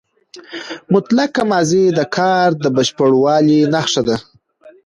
مطلقه 0.93 1.43
ماضي 1.51 1.83
د 1.97 1.99
کار 2.15 2.47
د 2.63 2.65
بشپړوالي 2.75 3.59
نخښه 3.73 4.01
ده. 4.07 4.17